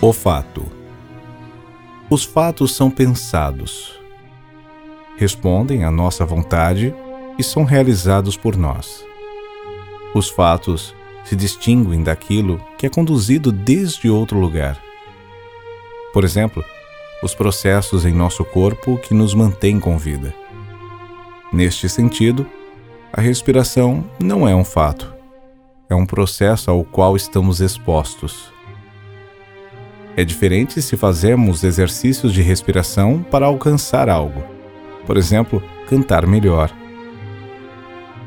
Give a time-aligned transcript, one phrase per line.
[0.00, 0.64] O fato.
[2.08, 3.98] Os fatos são pensados,
[5.16, 6.94] respondem à nossa vontade
[7.36, 9.04] e são realizados por nós.
[10.14, 14.80] Os fatos se distinguem daquilo que é conduzido desde outro lugar.
[16.12, 16.64] Por exemplo,
[17.20, 20.32] os processos em nosso corpo que nos mantêm com vida.
[21.52, 22.46] Neste sentido,
[23.12, 25.12] a respiração não é um fato,
[25.90, 28.56] é um processo ao qual estamos expostos.
[30.18, 34.42] É diferente se fazemos exercícios de respiração para alcançar algo.
[35.06, 36.72] Por exemplo, cantar melhor.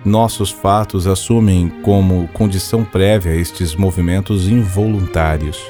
[0.06, 5.62] Nossos fatos assumem como condição prévia estes movimentos involuntários.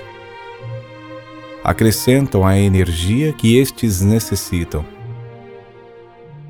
[1.64, 4.86] Acrescentam a energia que estes necessitam.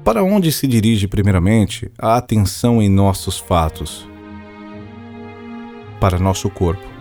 [0.04, 4.06] Para onde se dirige primeiramente a atenção em nossos fatos?
[5.98, 6.92] Para nosso corpo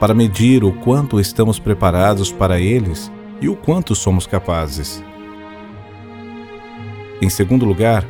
[0.00, 5.04] para medir o quanto estamos preparados para eles e o quanto somos capazes.
[7.20, 8.06] Em segundo lugar,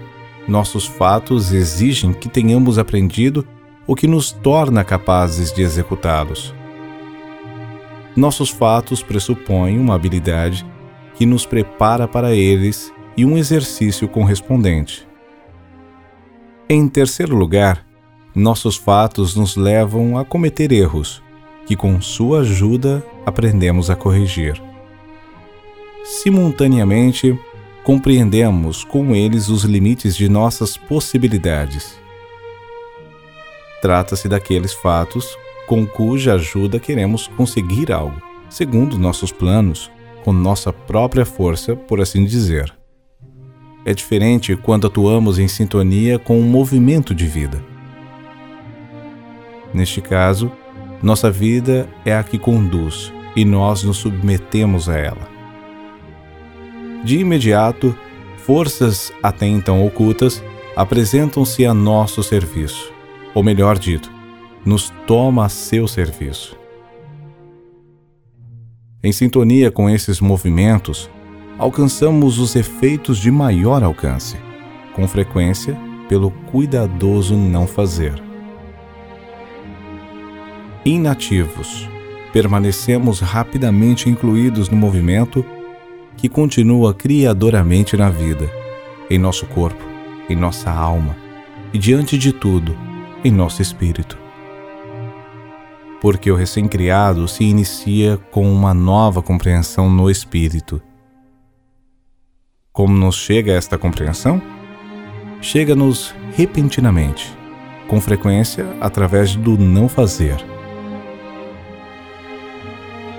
[0.47, 3.45] nossos fatos exigem que tenhamos aprendido
[3.89, 6.55] o que nos torna capazes de executá-los.
[8.15, 10.65] Nossos fatos pressupõem uma habilidade
[11.17, 15.09] que nos prepara para eles e um exercício correspondente.
[16.69, 17.85] Em terceiro lugar,
[18.33, 21.21] nossos fatos nos levam a cometer erros
[21.71, 24.61] que com sua ajuda aprendemos a corrigir.
[26.03, 27.39] Simultaneamente,
[27.85, 31.97] compreendemos com eles os limites de nossas possibilidades.
[33.81, 39.93] Trata-se daqueles fatos com cuja ajuda queremos conseguir algo, segundo nossos planos,
[40.25, 42.75] com nossa própria força, por assim dizer.
[43.85, 47.63] É diferente quando atuamos em sintonia com o um movimento de vida.
[49.73, 50.51] Neste caso,
[51.03, 55.29] nossa vida é a que conduz e nós nos submetemos a ela.
[57.03, 57.97] De imediato,
[58.39, 60.43] forças até então ocultas
[60.77, 62.93] apresentam-se a nosso serviço,
[63.35, 64.11] ou melhor dito,
[64.65, 66.57] nos toma a seu serviço.
[69.03, 71.09] Em sintonia com esses movimentos,
[71.59, 74.37] alcançamos os efeitos de maior alcance,
[74.95, 75.75] com frequência
[76.09, 78.30] pelo cuidadoso não fazer
[80.91, 81.89] inativos.
[82.33, 85.45] Permanecemos rapidamente incluídos no movimento
[86.17, 88.51] que continua criadoramente na vida,
[89.09, 89.83] em nosso corpo,
[90.29, 91.17] em nossa alma
[91.73, 92.77] e, diante de tudo,
[93.25, 94.19] em nosso espírito.
[96.01, 100.81] Porque o recém-criado se inicia com uma nova compreensão no espírito.
[102.73, 104.41] Como nos chega esta compreensão?
[105.43, 107.37] Chega-nos repentinamente,
[107.89, 110.50] com frequência através do não fazer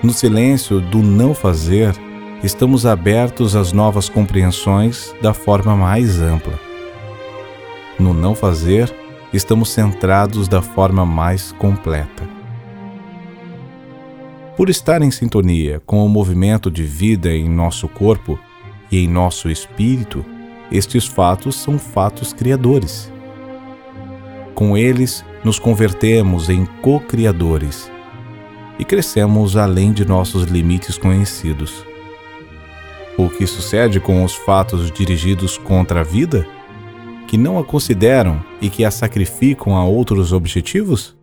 [0.02, 1.94] no silêncio do não fazer,
[2.42, 6.58] estamos abertos às novas compreensões da forma mais ampla.
[8.00, 8.92] No não fazer,
[9.32, 12.28] estamos centrados da forma mais completa.
[14.56, 18.38] Por estar em sintonia com o movimento de vida em nosso corpo
[18.90, 20.24] e em nosso espírito,
[20.70, 23.10] estes fatos são fatos criadores.
[24.52, 27.91] Com eles, nos convertemos em co-criadores
[28.78, 31.84] e crescemos além de nossos limites conhecidos.
[33.16, 36.46] O que sucede com os fatos dirigidos contra a vida?
[37.26, 41.16] Que não a consideram e que a sacrificam a outros objetivos?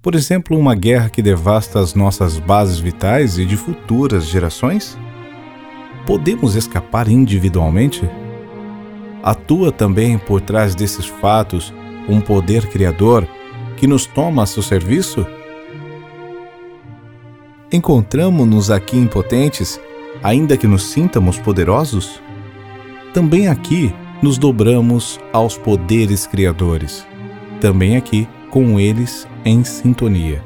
[0.00, 4.98] Por exemplo, uma guerra que devasta as nossas bases vitais e de futuras gerações?
[6.06, 8.02] Podemos escapar individualmente?
[9.22, 11.72] Atua também por trás desses fatos
[12.08, 13.26] um poder criador
[13.76, 15.26] que nos toma a seu serviço?
[17.74, 19.80] Encontramos-nos aqui impotentes,
[20.22, 22.22] ainda que nos sintamos poderosos?
[23.12, 23.92] Também aqui
[24.22, 27.04] nos dobramos aos poderes criadores,
[27.60, 30.40] também aqui com eles em sintonia.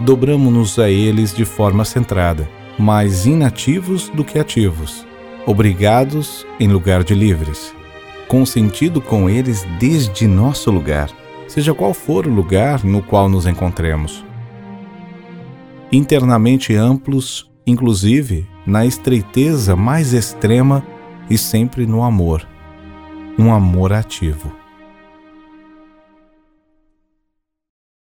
[0.00, 5.06] Dobramos-nos a eles de forma centrada, mais inativos do que ativos,
[5.46, 7.72] obrigados em lugar de livres,
[8.26, 11.08] consentido com eles desde nosso lugar,
[11.46, 14.26] seja qual for o lugar no qual nos encontremos
[15.90, 20.84] internamente amplos, inclusive na estreiteza mais extrema
[21.30, 22.46] e sempre no amor,
[23.38, 24.65] um amor ativo.